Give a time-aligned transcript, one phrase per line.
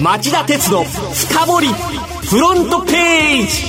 [0.00, 1.66] 町田鉄の深掘り
[2.30, 3.64] フロントページ。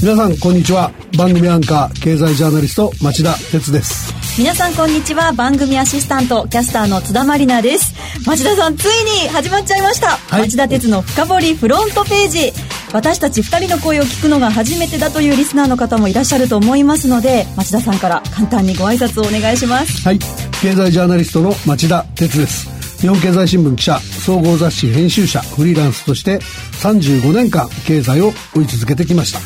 [0.00, 0.90] 皆さんこんにちは。
[1.18, 4.14] 番組アンカー経済ジャーナリスト町田鉄です。
[4.38, 5.32] 皆さんこんにちは。
[5.32, 7.94] 番組アシスタントキャスターの津田まりなです。
[8.26, 12.52] 町田さんついに始まっちゃいました、はい、町田鉄の深掘りフロントページ。
[12.94, 20.02] 私たち2人の声を聞くのが初めてだというリスナーの方もいらっしゃると思いますので町田さんから簡単にご挨拶をお願いします。
[20.08, 20.18] はい。
[20.62, 26.38] 経済ジャーナリストの町田哲です日本経済新聞記者総合雑誌編集者フリーランスとして
[26.82, 29.40] 35年間経済を追い続けてきました。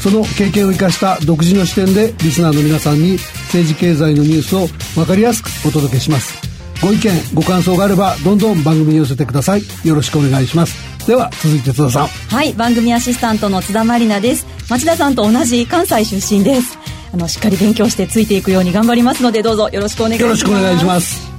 [0.00, 6.38] その経験を生かした独自の視点でリスナーの皆さんに政治経済のニュースを分かりやすくお届けします。
[6.80, 9.62] ご意見ご感想があればどんどん番組に寄せてください。
[9.84, 11.06] よろしくお願いします。
[11.06, 12.06] では続いて津田さん。
[12.06, 14.46] はい番組アシスタントの津田まりなです。
[14.70, 16.78] 町田さんと同じ関西出身です。
[17.12, 20.22] あのしっかり勉強してついていくように頑張りますのでどうぞよろしくお願いします。
[20.22, 21.37] よろしくお願いします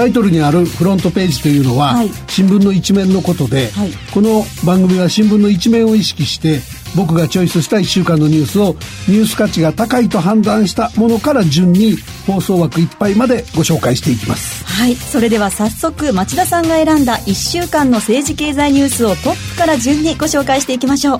[0.00, 6.60] タイトルにあるフロントページというのは、はい、新聞の一面のことで、はい、この番組は新聞の一面を意識して
[6.96, 14.64] 僕がチョイスした1週間のニュースをニュース価値が高いと判断したものから順に放送枠いっぱいまでご紹介していきます。
[14.64, 14.94] はい。
[14.94, 21.18] それでは早速町田さんが選んだ1週間の政治経済ニュースをトップから順にご紹介していきましょう。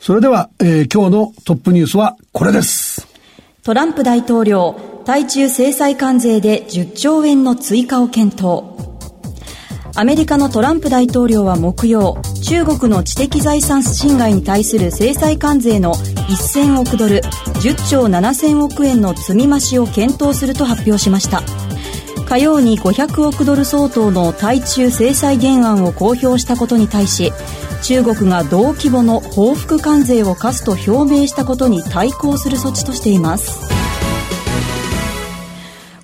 [0.00, 2.95] それでは、えー、今日のトップニュースはこれです
[3.66, 8.62] トランプ大統領対中制裁関税で10兆円の追加を検討。
[9.96, 21.42] アメリカのトランプ大統領は木曜中国の知的財産侵害に対する制裁関税の1000億ドル10兆7000億円の積み増しを検討すると発表しました。
[22.24, 27.32] 火曜に500億ドル相当の対中制裁原案を公表したことに対し
[27.86, 33.60] 中国が同規模の報復関税を課すと表明したことに対抗する措置としています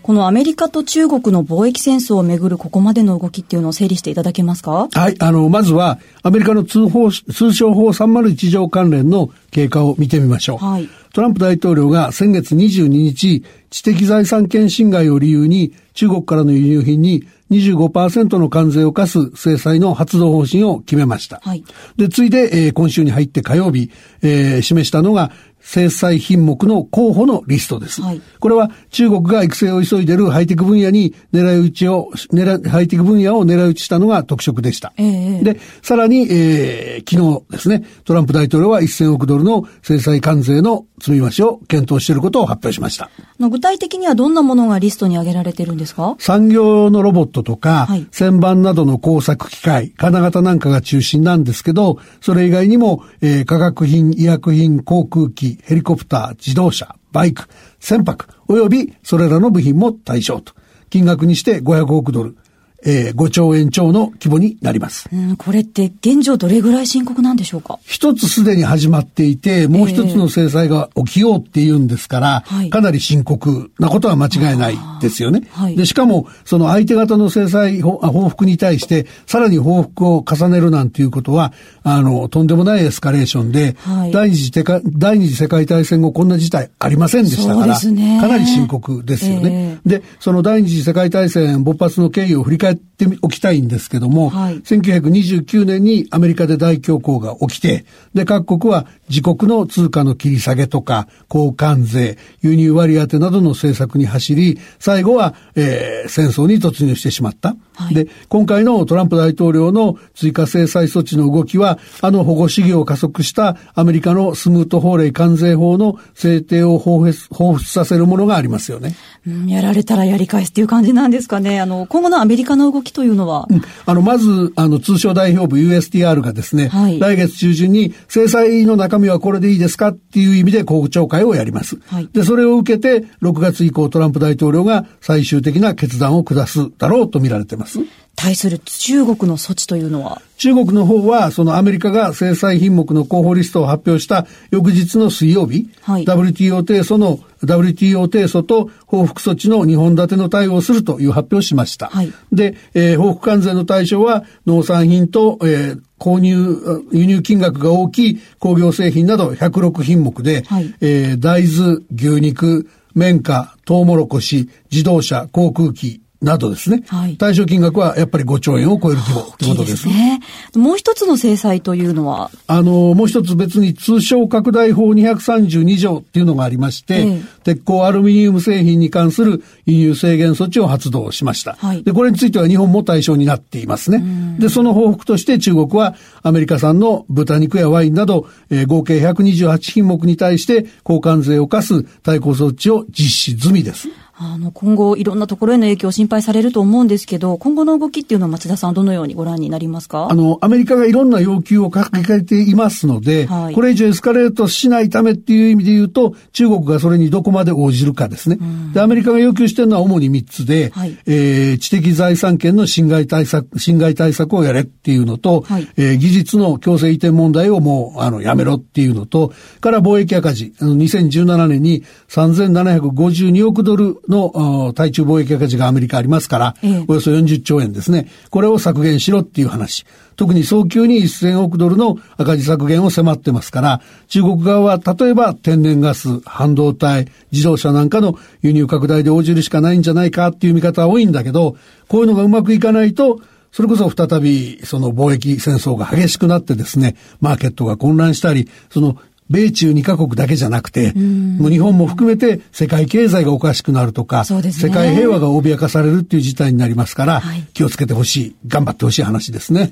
[0.00, 4.88] このアメリカと中国の貿易戦争をめぐるここまでの動きっていうのを整理していただけますか？
[4.92, 10.58] はい、あの、まずは、アメリカの通報、通商法301条関連の経過を見てみましょう。
[10.58, 10.88] はい。
[11.12, 21.40] トランプ大統領が先月22日、知的財産権侵害を理由に中国からの輸入品に25%の関税を課す制裁の発動方針を決めました。
[21.42, 21.64] はい、
[21.96, 23.90] で、ついで、えー、今週に入って火曜日、
[24.22, 28.02] えー、示したのが制裁品目の候補のリストです。
[28.02, 34.92] はい、これは中国が育成を急いでいるハイテク分野に狙い撃ちを、狙ハイテク分野を狙い撃ちしたのが特色でした。
[34.96, 43.10] えー、で、さらに、えー、昨日ですね、トランプ大統領は1000億ドルの制裁関税の積み増しを検討していることを発表しました。
[43.38, 46.14] 具体的にはどんなものがリストに挙げられてるんですか？
[46.18, 57.48] 産業のロボットとか、はい、旋盤などの工作機械、金型なんかが中心なんですけど、それ以外にも、えー、化学品、医薬品、航空機、ヘリコプター、自動車、バイク、
[57.80, 60.54] 船舶、及びそれらの部品も対象と。
[60.90, 62.36] 金額にして500億ドル。
[62.84, 65.08] えー、5兆円超の規模になります。
[65.12, 67.78] うん、これって現状どれぐらい深刻なんでしょうか？
[67.84, 75.42] 一つすでに始まっていて、もう一つの制裁が起きようっていうんですから、えー、かなり深刻なことは間違いないですよね。
[75.50, 89.78] はい、で、しかも、その相手方の制裁、報復に対して、さらに報復を重ねるなんていうことは、あの、とんでもないエスカレーションで、はい、第二次第二次世界大戦後こんな事態ありませんでしたから、ね、かなり深刻ですよね。
[89.84, 97.84] えー、で、その第二次世界大戦勃発の経緯を振り返っておきたいんですけども、はい、1929年にアメリカで大恐慌が起きて、
[98.14, 107.56] で、各国は自国の通貨の切り下げとか、交換税、輸入割当などの政策に走り、最後は、えー、戦争に突入してしまった。
[107.74, 118.94] はい、で、今回のトランプ大統領の追加制裁措置の動きは、あの保護主義を加速したアメリカのスムート法令関税法の制定を彷彿させるものがありますよね。
[119.26, 121.60] うん、やられたらやり返すっていう感じなんですかね。
[121.60, 131.78] あの、今後のアメリカの動きというのは、うん、あの、まず、あの、通商代表部 USTR がですね、はい、来月中旬に制裁の中身はこれでいいですかっていう意味で公聴会をやります。
[131.86, 137.80] はい、で、それを受けて、6月以降トランプ大統領が最終的な決断を下すだろうと見られてます。
[138.16, 140.20] 対する中国の措置というのは？
[140.42, 151.90] 中国の方は、そのアメリカが制裁品目の候補リストを発表した翌日の水曜日、はい、WTO 提訴の WTO 提訴と報復措置の2本立ての対応をするという発表をしました。
[151.90, 166.84] はい、で、えー、報復関税の対象は農産品と、えー、購入、輸入金額が大きい工業製品など106品目で、はい、えー、大豆、牛肉、綿花、トウモロコシ、自動車、航空機、などですね。
[166.86, 169.88] はい、対象金額はやっぱり5兆円を超える規模ということです。
[169.88, 170.20] ね。
[170.54, 172.30] もう一つの制裁というのは？
[172.46, 181.56] あの、もう一つ別に通商拡大法232条っていうのがありまして、ええ、鉄鋼アルミニウム製品に関する輸入制限措置を発動しました。
[181.58, 184.36] はい、で、これについては日本も対象になっていますね。
[184.38, 193.88] で、その報復として中国はアメリカ産の豚肉やワインなど、えー、合計128品目に対して交換税を課す対抗措置を実施済みです。
[194.22, 200.08] あの、今後いろんなところへの影響心配されると思うんですけど、今後の動きっていうのは町田さんどのようにご覧になりますか？
[200.10, 208.38] あの、アメリカがいろんな要求をかけていますので、はい、これ以上エスカレートしないためっていう意味で言うと、中国がそれにどこまで応じるかですね。
[208.72, 228.06] で、アメリカが要求しているのは主に3つで、はい、えー、知的財産権の侵害対策、侵害対策をやれっていうのと、はい、えー、技術の強制移転問題をもう、あの、やめろっていうのと、から貿易赤字、あの、2017年に3752億ドルの対中貿易赤字がアメリカありますから、ええ、およそ40兆円ですね。
[228.30, 229.84] これを削減しろっていう話。
[230.16, 241.56] 特に早急に1000億ドルの赤字削減を迫ってますから、中国側は例えば天然ガス、半導体、自動車なんかの輸入拡大で応じるしかないんじゃないかっていう見方は多いんだけど、
[241.88, 243.20] こういうのがうまくいかないと、
[243.52, 248.96] それこそ再びその貿易戦争が激しくなってですね、マーケットが混乱したり、その
[249.32, 259.60] 米中2カ国だけじゃなくて、もう日本も含めて世界経済がおかしくなるとか、ね、世界平和が脅かされるっていう事態になりますから、はい、気をつけてほしい、頑張ってほしい話ですね。
[259.60, 259.70] はい、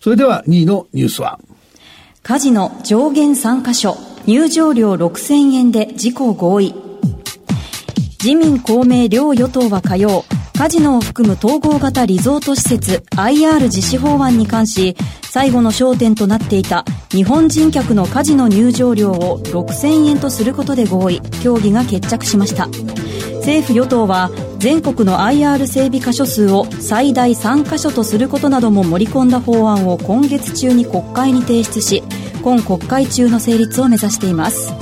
[0.00, 1.40] それでは2位のニュースは？
[2.22, 3.96] カジノ上限3カ所、
[4.26, 6.74] 入場料6000円で事故合意。
[8.22, 10.24] 自民公明両与党は火曜、
[10.60, 22.66] カジノを含む統合型リゾート施設 IR 実施法案に関し、最後の焦点となっていた日本人客のカジノ入場料を6000円とすることで合意、協議が決着しました。
[23.36, 32.02] 政府与党は全国の IR 整備箇所数を最大3箇所とすることなども盛り込んだ法案を今月中に国会に提出し
[32.42, 34.74] 今国会中の成立を目指しています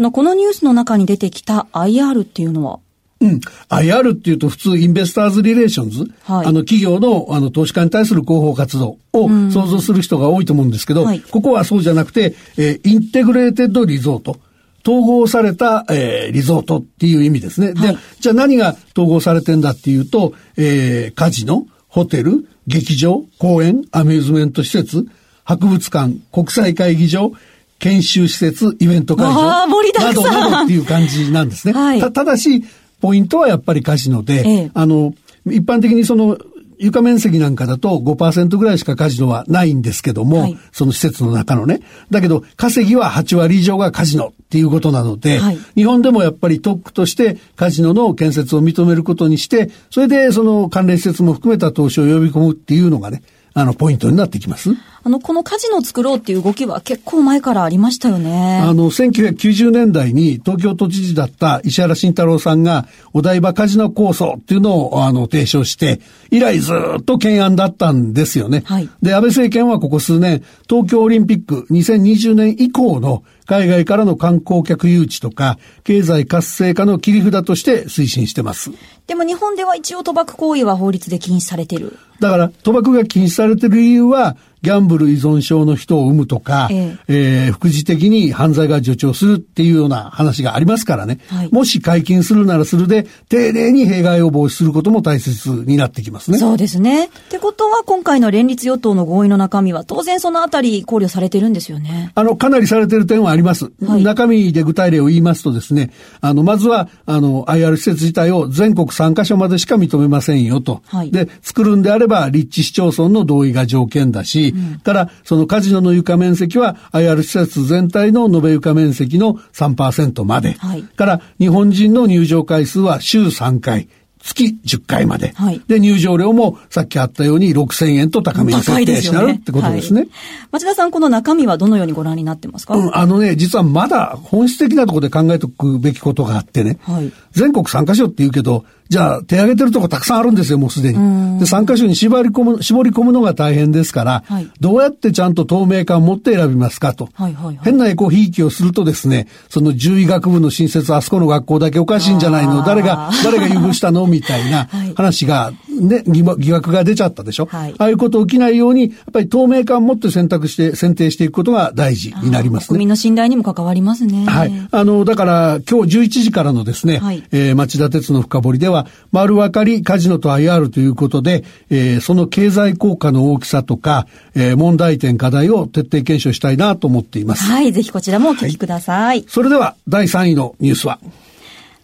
[0.00, 2.80] のこのニュースの中に出てきた IR っていうのは
[3.22, 3.40] うん。
[3.68, 14.38] IR っていうと普通 investors relations、はい、あの企業のあの投資家に対する広報活動を想像する人が多いと思うんですけど、はい、ここはそうじゃなくて、えー、 integrated resort。
[14.84, 17.68] 統合された、えー、リゾートっていう意味ですね。
[17.68, 25.06] はい、で、じゃあ何が統合されてんだっていうと、えー、カジノ、ホテル、劇場、公園、アミューズメント施設、
[25.44, 27.32] 博物館、国際会議場、
[27.78, 31.74] 研修施設、イベント会場、などなどっていう感じなんですね。
[31.74, 32.64] はい、たただし、
[33.02, 35.12] ポイントはやっぱりカジノで、ええ、あの、
[35.44, 36.38] 一般的にその、
[36.78, 41.80] 床面積なんかだと5%ぐらいしかカジノはないんですけども、はい、その施設の中のね。
[42.10, 53.22] だけど、稼ぎは8割以上がカジノっていうことなので、はい、日本でもやっぱり特区としてカジノの建設を認めることにして、それでその関連施設も含めた投資を呼び込むっていうのがね、
[53.54, 54.70] あの、ポイントになってきます。
[55.04, 58.60] あの、このカジノを作ろうっていう動きは結構前からありましたよね。
[58.62, 66.00] あの、1990年代に東京都知事だった石原慎太郎さんが、お台場カジノ構想っていうのを、あの、提唱して、
[66.30, 68.62] 以来ずっと懸案だったんですよね。
[68.64, 68.88] はい。
[69.02, 78.70] で、安倍政権はここ数年、東京オリンピック2020年以降の海外からの観光客誘致とか、経済活性化の切り札として推進してます。
[79.06, 81.98] でも日本では一応賭博行為は法律で禁止されてる。
[82.20, 91.18] だから、賭博が禁止されてる理由は、ギャンブル依存症の人を生むとか、えええー、副次的に犯罪が助長するっていうような話がありますからね。
[91.28, 96.38] はい、もし解禁するならするで、丁寧に弊害を防止することも大切になってきますね。
[96.38, 97.06] そうですね。
[97.06, 102.12] ってことは、今回の連立与党の合意の中身は、当然そのあたり考慮されてるんですよね。
[102.14, 103.72] あの、かなりされてる点はあります。
[103.84, 105.90] はい、中身で具体例を言いますとですね、
[106.20, 110.82] あの、まずは、あの、IR 施設自体を全国3カ所までしか認めませんよと。
[110.86, 120.52] はい、で、作るんであれば、立地市町村の同意が条件だし、うん、から、そのカジノの床面積は IR 施設全体の延べ床面積の3%まで。
[120.58, 123.88] はい、から、日本人の入場回数は週3回。
[124.22, 125.32] 月10回まで。
[125.34, 130.02] はい、で、入場料もさっきあったように6000円と高めに設定しなるってことですね。
[130.02, 130.10] はい、
[130.52, 136.78] 町田さん、この中身はどのようにご覧になってますか、うん、あのね、実はまだ本質的なところで考えておくべきことがあってね。
[136.82, 141.38] はい、全国3カ所って言うけど、じゃあ手挙げてるとこたくさんあるんですよ、もうすでに。
[141.38, 147.08] で、3箇所に絞り込む、絞り込むのが大変ですから、はい、どうやってちゃんと透明感を持って選びますかと。
[147.14, 152.62] はいはいはい、変なエコひいきをするとですね、その獣医学部の新設、あそこの学校だけおかしいんじゃないの？
[152.64, 154.06] 誰が、誰が優遇したの？
[154.06, 157.46] みたいな話がね、疑惑が出ちゃったでしょ？
[157.46, 162.66] はい、ああいうこと起きないように、やっぱり透明感を持って選択して、選定していくことが大事になりますね。
[162.68, 164.24] 国民の信頼にも関わりますね。
[164.26, 164.52] はい。
[164.70, 177.44] あの、だから、今日11時からのですね、はい、えー、町田鉄の深掘りでは、丸分かりカジノと IR ということで、えー、その経済効果の大きさとか、えー、問題点、課題を徹底検証したいなと思っています。
[177.44, 177.72] はい。
[177.72, 179.02] ぜひこちらもお聞きください。
[179.02, 180.98] はい、それでは、第3位のニュースは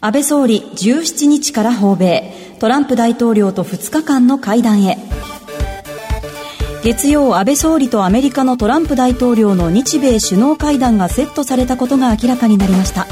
[0.01, 2.33] 安倍総理17日から訪米。
[2.61, 4.97] トランプ大統領と2日間の会談へ。
[6.85, 13.07] 月曜安倍総理とアメリカのトランプ大統領の日米首脳会談がセットされたことが明らかになりました。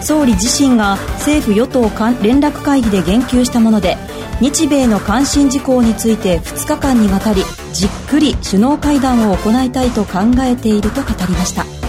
[0.00, 1.80] 総理自身が政府与党
[2.22, 3.96] 連絡会議で言及したもので
[4.40, 11.81] 日米の関心事項について2日間にわたりじっくり首脳会談を行いたいと考えていると語りました。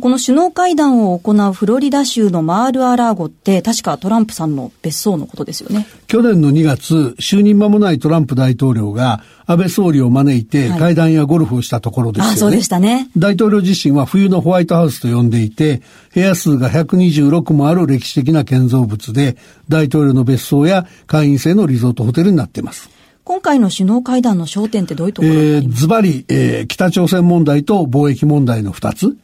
[0.00, 5.86] この首脳会談を行うフロリダ州のマール・アラーゴって確かトランプさんの別荘のことですよね。
[6.06, 12.28] 去年の2月、就任間もないトランプ大統領が安倍総理を招いて会談やゴルフをしたところですよね。
[12.28, 13.08] はい、あ、そうでしたね。
[13.16, 15.82] 大統領自身は冬のホワイトハウスと呼んでいて、
[16.14, 19.36] 部屋数が126もある歴史的な建造物で、
[19.68, 22.93] 大統領の別荘や会員制のリゾートホテルになっています。
[23.24, 29.16] 今回の首脳会談の焦点ってどういうところえー、ズバリ、えー、北朝鮮問題と貿易問題の二つ。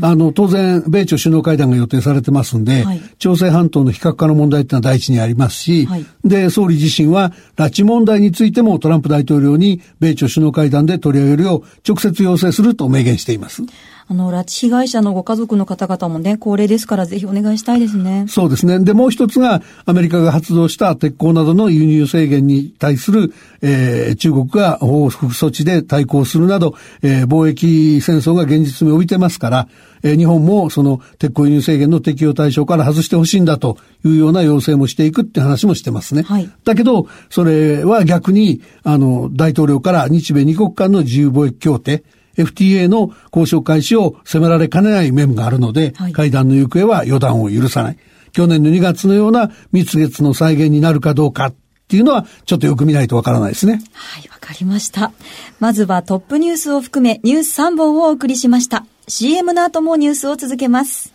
[0.00, 13.62] あの、当然、米朝首脳会談が予定されてますんで、はい、朝鮮半島の非核化の問題っていうのは第一にありますし、はい、で、総理自身は、拉致問題についてもトランプ大統領に米朝首脳会談で取り上げるよう直接要請すると明言しています。
[14.06, 18.26] あの、拉致被害者のご家族の方々もね、高齢ですからぜひお願いしたいですね。
[18.28, 18.78] そうですね。
[18.78, 23.32] で、もう一つが、アメリカが発動した鉄鋼などの輸入制限に対する、
[23.62, 29.68] えー、中国が報復措置で対抗するなど、えー、貿易戦争が現実味を帯びてますから、
[30.02, 36.22] えー、日本もその鉄鋼輸入制限の適用対象から外してほしいんだというような要請もしていくって話もしてますね。
[36.22, 36.50] はい。
[36.64, 42.04] だけど、それは逆に、あの、大統領から日米二国間の自由貿易協定、
[42.36, 47.98] FTA の交渉開始を迫られかねない面があるので、はい、会談の行方は予断を許さない。
[48.32, 51.54] 去年の2月のような蜜月の再現になるかどうかっ
[51.88, 53.80] ていうのは、ちょっとよく見ないとわからないですね。
[53.92, 55.12] はい、わかりました。
[55.60, 58.84] まずはトップニュースを含めニュース3本をお送りしました。
[59.06, 61.14] CM の後もニュースを続けます。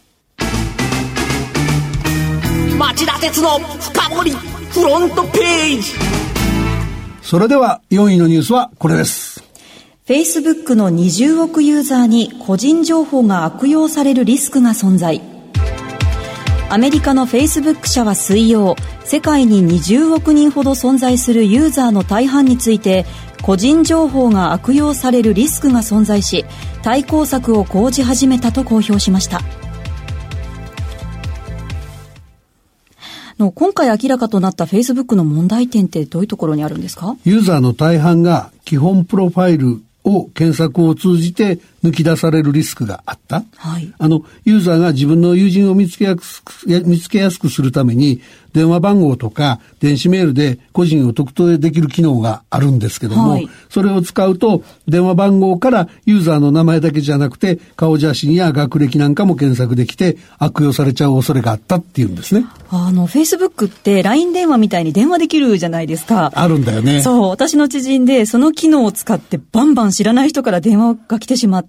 [2.80, 5.92] 町田鉄の深掘りフロントページ
[7.22, 9.49] それでは4位のニュースはこれです。
[10.10, 15.22] Facebook の20億ユーザーに個人情報が悪用されるリスクが存在。
[16.68, 18.76] アメリカの Facebook 社は水曜
[19.06, 23.06] 世界に20億人ほど存在するユーザーの大半について
[23.44, 26.44] 個人情報が悪用されるリスクが存在し
[26.82, 29.42] 対抗策を講じ始めたと公表しました。
[33.38, 37.16] の今回明らかとなった Facebook の問題点ってどういうところにあるんですか？
[37.26, 43.44] ユーザーの大半が基本プロファイルを検索を通じて抜き出されるリスクがあった。
[43.58, 43.94] はい。
[43.98, 46.54] あの、ユーザーが自分の友人を見つけやすく、
[46.86, 48.22] 見つけやすくするために、
[48.54, 62.46] 電話番号とか電子メールで個人を特定できる機能があるんですけども、はい、それを使うと電話番号からユーザーの名前だけじゃなくて顔写真や学歴なんかも検索できて悪用されちゃう恐れがあったっていうんですね。
[62.72, 66.32] あの、Facebook って LINE 電話みたいに電話できるじゃないですか。
[66.36, 67.02] あるんだよね。
[67.02, 71.69] そう、私の知人でその機能を使ってバンバン知らない人から電話が来てしまって、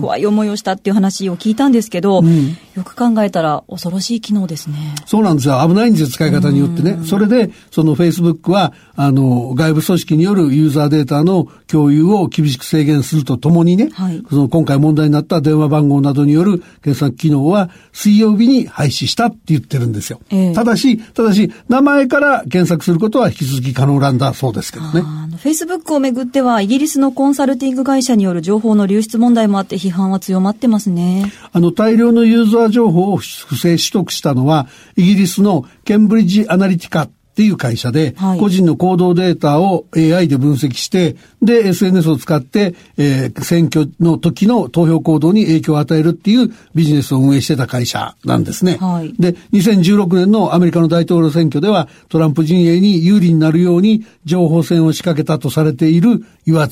[0.00, 4.94] 怖い思いをしたっていう話を聞いたんですけど、うん、よく考えたら恐ろしい機能ですね。
[5.06, 5.62] そうなんですよ。
[5.66, 6.98] 危ないんですよ、使い方によってね。
[7.04, 20.20] それで、その Facebook は、あの、外部組織によるユーザーデータの共有を厳しく制限するとともにね、はい、その今回問題になった電話番号などによる検索機能は水曜日に廃止したって言ってるんですよ。
[20.30, 25.02] えー、ただし、ただし、名前から検索することは引き続き可能なんだそうですけどね。
[25.42, 31.32] Facebook をめぐっては、イギリスのコンサルティング会社による情報の流出問題もあって批判は強まってますね。
[31.52, 48.76] あの、大量のユーザー情報を不正取得したのは、イギリスのケンブリッジアナリティカっていう会社で、はい、個人の行動データを AI で分析して、で、SNS を使って、えー、選挙の時の投票行動に影響を与えるっていうビジネスを運営してた会社なんですね。
[48.78, 56.68] はい、で、2016年のアメリカの大統領選挙では、トランプ陣営に有利になるように情報戦を仕掛けたとされているいわ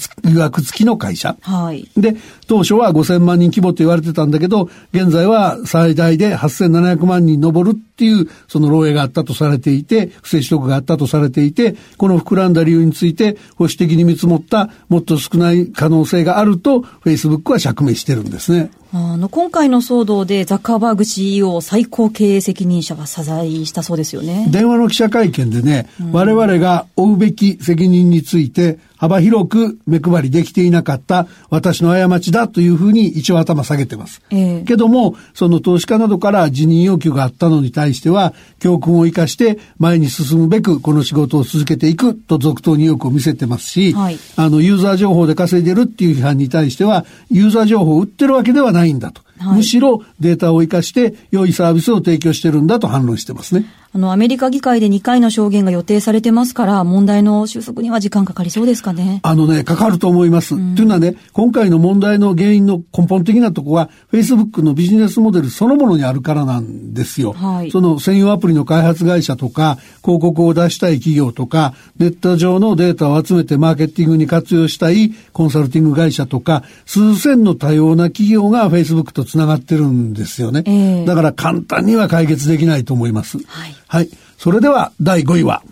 [0.50, 1.37] くつきの会社。
[1.40, 1.88] はい。
[1.97, 2.17] で、
[2.49, 18.71] 当初は5000万人規模と言われてたんだけど、現在は最大で8700万人上るっていう、その漏洩があったとされていて、不正取得があったとされていて、この膨らんだ理由について、保守的に見積もったもっと少ない可能性があると、フェイスブックは釈明してるんですね。
[18.92, 24.49] あの、今回の騒動でザッカーバーグ CEO 最高経営責任者が謝罪したそうですよね。
[24.50, 34.20] 電話の記者会見でね、うん、我々が負うべき責任について幅広く目配りできていなかった私の過ちだというふうに一応頭下げてます。
[34.30, 49.22] えー、けども、その投資家などから辞任要求があったのに対しては、教訓を生かして前に進むべくこの仕事を続けていくと続投に意欲を見せてますし、はい、あの、ユーザー情報で稼いでるっていう批判に対しては、ユーザー情報を売ってるわけではないんだと。
[49.38, 53.66] はい、むしろデータを生かして良いサービスを提供してるんだと反論してますね。
[53.92, 59.18] あの、アメリカ議会で2回の証言が予定されてますから、問題の収束には時間かかりそうですかね。
[59.25, 60.54] あのね、かかると思います。
[60.54, 67.32] うん、というのはね、今回の問題の原因の根本的なとこは、Facebook のビジネスモデルそのものにあるからなんですよ。
[67.32, 80.62] はい、その専用アプリの開発会社とか、広告を出したい企業とか、ネット上のデータを集めてマーケティングに活用したいコンサルティング会社とか、数千の多様な企業が Facebook と繋がってるんですよね。
[80.66, 83.38] えー、だから簡単には解決できないと思います。
[83.49, 83.79] はい。
[83.90, 84.09] はい。
[84.38, 85.64] それでは第5位は。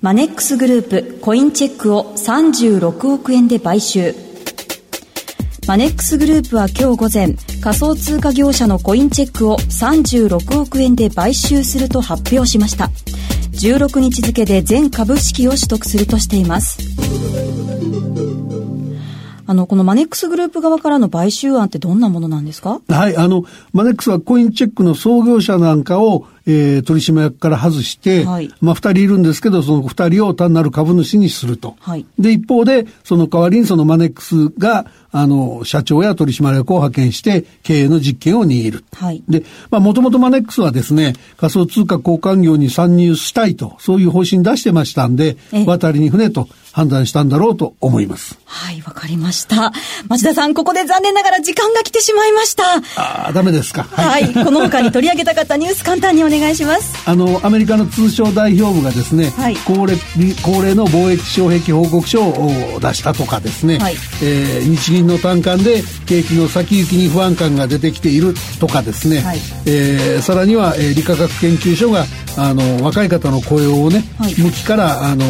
[0.00, 4.14] マネックスグループコインチェックを36億円で買収。
[5.66, 12.90] マネックスグループは今日午前、仮想通貨業者のコインチェックを36億円で買収すると発表しました。
[13.54, 16.78] 16日付で全株式を取得するとしています。
[19.46, 22.80] あの、このマネックスグループ側からの買収案ってどんなものなんですか？
[22.88, 31.76] はい、あの、マネックスはコインチェックの創業者なんかを、えー、取締役から外して、はい、まあ、二人いるんですけど、その二人を単なる株主にすると。
[31.80, 38.84] はい、で、一方で、その代わりにそのマネックスが、あの、社長や取締役を派遣して経営の実権を握る。
[38.94, 39.22] はい。
[39.28, 48.38] で、まあ、もともとマネックスはですね、仮想通貨交換業に参入したいと、そういう方針出してましたんで、渡りに船と判断したんだろうと思います。
[48.46, 49.72] はい、わかりました。
[50.08, 52.64] 町田さん、ここで残念ながら時間が来てしまいました。
[52.96, 53.84] ああ、ダメですか。
[53.84, 56.94] はい、はい、この他に取り上げたかったニュース簡単にお願いします。
[57.08, 59.96] あの、アメリカの通商代表部がですね、はい、恒例、
[60.42, 72.04] 恒例の貿易障壁報告書を出したとかですね、はい、えー、日銀の短観で景気の先行きに不安感が出てきているとかですね、はい、えー、さらには、えー、理化学研究所が
[72.36, 75.24] あの若い方の雇用をね、はい、向きからあの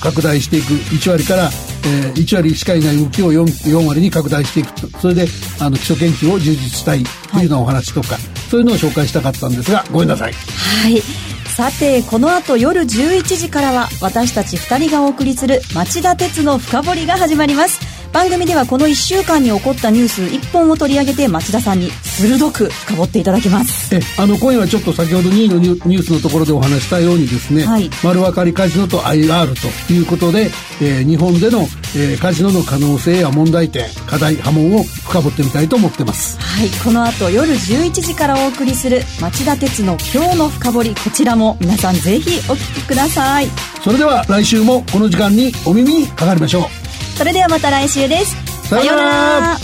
[0.00, 0.74] 拡大していく。
[0.74, 1.50] 1割から、
[1.86, 4.90] えー、1割しかいない動きを 4, 4割に拡大していく。
[4.90, 5.26] とそれで
[5.60, 8.20] あの基礎研究を充実したいというようなお話とか、はい、
[8.50, 10.32] そういうのを紹介したかったんですがごめんなさい。
[10.32, 11.34] はい。
[11.54, 23.92] さてこの後夜11時からは私たち2人がお送りする町田鉄の深掘りが始まります番組ではこの1週間に起こったニュース1本を取り上げて町田さんに鋭く深掘っていただきます。
[23.92, 30.48] えあの今夜はちょっと先ほど2位のニュースのところでお話したようにですね、はい、丸分かりカジノと IR ということで、
[30.80, 31.62] えー、日本での、
[31.96, 36.38] えー、カジノの可能性や問題点課題波紋を深掘ってみたいと思ってます。
[36.38, 36.68] はい。
[36.84, 43.48] この後夜11時からお送りする町田鉄の今日の深掘りこちらも皆さんぜひお聞きください。
[43.82, 46.83] それでは来週もこの時間にお耳にかかりましょう
[47.16, 48.36] それではまた来週です。
[48.68, 49.56] さようなら